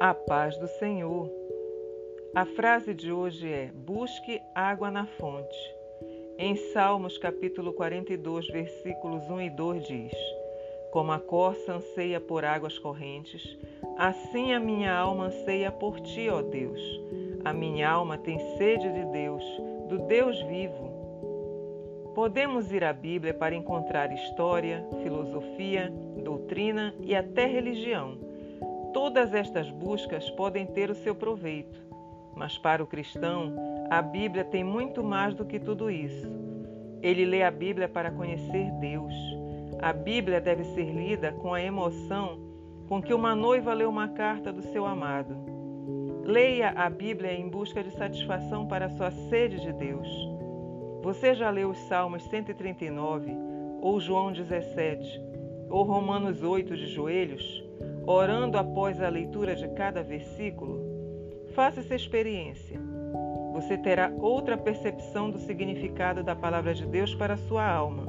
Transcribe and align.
A 0.00 0.14
paz 0.14 0.56
do 0.58 0.68
Senhor. 0.68 1.28
A 2.32 2.46
frase 2.46 2.94
de 2.94 3.10
hoje 3.10 3.52
é: 3.52 3.68
Busque 3.74 4.40
água 4.54 4.92
na 4.92 5.04
fonte. 5.06 5.74
Em 6.38 6.54
Salmos 6.72 7.18
capítulo 7.18 7.72
42, 7.72 8.46
versículos 8.46 9.28
1 9.28 9.40
e 9.40 9.50
2 9.50 9.88
diz: 9.88 10.12
Como 10.92 11.10
a 11.10 11.18
corça 11.18 11.72
anseia 11.72 12.20
por 12.20 12.44
águas 12.44 12.78
correntes, 12.78 13.58
assim 13.96 14.52
a 14.52 14.60
minha 14.60 14.96
alma 14.96 15.24
anseia 15.24 15.72
por 15.72 15.98
ti, 15.98 16.28
ó 16.28 16.42
Deus. 16.42 16.80
A 17.44 17.52
minha 17.52 17.90
alma 17.90 18.16
tem 18.16 18.38
sede 18.56 18.92
de 18.92 19.04
Deus, 19.06 19.42
do 19.88 19.98
Deus 20.06 20.40
vivo. 20.42 20.92
Podemos 22.14 22.70
ir 22.70 22.84
à 22.84 22.92
Bíblia 22.92 23.34
para 23.34 23.56
encontrar 23.56 24.12
história, 24.12 24.86
filosofia, 25.02 25.92
doutrina 26.22 26.94
e 27.00 27.16
até 27.16 27.46
religião 27.46 28.27
Todas 29.00 29.32
estas 29.32 29.70
buscas 29.70 30.28
podem 30.28 30.66
ter 30.66 30.90
o 30.90 30.94
seu 30.96 31.14
proveito, 31.14 31.80
mas 32.34 32.58
para 32.58 32.82
o 32.82 32.86
cristão, 32.86 33.54
a 33.88 34.02
Bíblia 34.02 34.44
tem 34.44 34.64
muito 34.64 35.04
mais 35.04 35.36
do 35.36 35.44
que 35.44 35.60
tudo 35.60 35.88
isso. 35.88 36.28
Ele 37.00 37.24
lê 37.24 37.44
a 37.44 37.50
Bíblia 37.50 37.88
para 37.88 38.10
conhecer 38.10 38.72
Deus. 38.80 39.14
A 39.80 39.92
Bíblia 39.92 40.40
deve 40.40 40.64
ser 40.64 40.90
lida 40.90 41.30
com 41.30 41.54
a 41.54 41.62
emoção 41.62 42.40
com 42.88 43.00
que 43.00 43.14
uma 43.14 43.36
noiva 43.36 43.72
lê 43.72 43.84
uma 43.84 44.08
carta 44.08 44.52
do 44.52 44.62
seu 44.62 44.84
amado. 44.84 45.36
Leia 46.24 46.70
a 46.70 46.90
Bíblia 46.90 47.32
em 47.32 47.48
busca 47.48 47.84
de 47.84 47.92
satisfação 47.92 48.66
para 48.66 48.90
sua 48.90 49.12
sede 49.12 49.60
de 49.60 49.72
Deus. 49.72 50.08
Você 51.04 51.36
já 51.36 51.50
leu 51.50 51.70
os 51.70 51.78
Salmos 51.86 52.24
139, 52.24 53.30
ou 53.80 54.00
João 54.00 54.32
17, 54.32 55.27
ou 55.68 55.82
Romanos 55.84 56.42
8 56.42 56.76
de 56.76 56.86
joelhos? 56.86 57.68
orando 58.10 58.56
após 58.56 59.02
a 59.02 59.08
leitura 59.10 59.54
de 59.54 59.68
cada 59.68 60.02
versículo, 60.02 60.80
faça 61.54 61.80
essa 61.80 61.94
experiência. 61.94 62.80
Você 63.52 63.76
terá 63.76 64.10
outra 64.18 64.56
percepção 64.56 65.30
do 65.30 65.38
significado 65.38 66.22
da 66.22 66.34
palavra 66.34 66.72
de 66.72 66.86
Deus 66.86 67.14
para 67.14 67.36
sua 67.36 67.66
alma. 67.66 68.06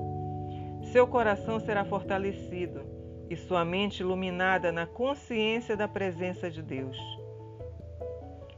Seu 0.94 1.06
coração 1.06 1.60
será 1.60 1.84
fortalecido 1.84 2.82
e 3.30 3.36
sua 3.36 3.66
mente 3.66 4.00
iluminada 4.00 4.72
na 4.72 4.86
consciência 4.86 5.76
da 5.76 5.88
presença 5.88 6.50
de 6.50 6.62
Deus. 6.62 6.98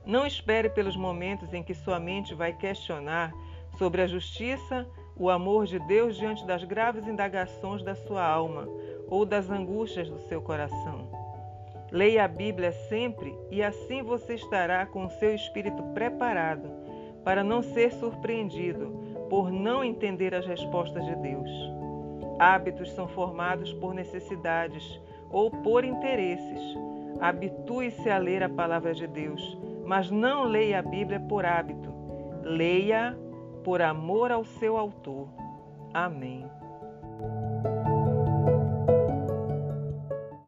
Não 0.06 0.28
espere 0.28 0.70
pelos 0.70 0.95
momentos 0.95 1.52
em 1.56 1.64
que 1.64 1.73
sua 1.73 2.00
mente 2.00 2.36
vai 2.36 2.53
questionar 2.53 3.34
sobre 3.80 4.03
a 4.03 4.08
justiça, 4.08 4.88
o 5.16 5.28
amor 5.28 5.66
de 5.66 5.80
Deus 5.80 6.16
diante 6.18 6.45
das 6.45 6.64
graves 6.64 7.08
indagações 7.08 7.81
da 7.84 7.95
sua 7.95 8.23
alma 8.23 8.68
ou 9.12 9.26
das 9.26 9.52
angústias 9.52 10.09
do 10.09 10.17
seu 10.17 10.42
coração. 10.42 11.08
Leia 11.92 12.23
a 12.23 12.28
Bíblia 12.28 12.72
sempre 12.72 13.38
e 13.52 13.62
assim 13.62 14.02
você 14.02 14.36
estará 14.36 14.86
com 14.86 15.06
o 15.06 15.09
seu 15.09 15.36
espírito 15.36 15.84
preparado 15.94 16.72
para 17.23 17.44
não 17.44 17.62
ser 17.62 17.92
surpreendido 17.92 18.90
por 19.30 19.52
não 19.52 19.84
entender 19.84 20.34
as 20.34 20.45
respostas 20.45 21.06
de 21.06 21.16
Deus. 21.18 21.50
Hábitos 22.40 22.90
são 22.94 23.08
formados 23.09 23.73
por 23.73 23.94
necessidades 23.94 25.00
ou 25.30 25.52
por 25.52 25.84
interesses. 25.84 26.62
Habitue-se 27.20 28.09
a 28.09 28.18
ler 28.18 28.42
a 28.42 28.50
palavra 28.50 28.94
de 28.94 29.06
Deus, 29.06 29.58
mas 29.86 30.09
não 30.09 30.46
leia 30.46 30.80
a 30.80 30.81
Bíblia 30.81 31.20
por 31.20 31.46
hábito. 31.46 31.92
Leia 32.44 33.16
por 33.64 33.81
amor 33.81 34.31
ao 34.31 34.44
seu 34.44 34.78
autor. 34.78 35.28
Amém. 35.94 36.50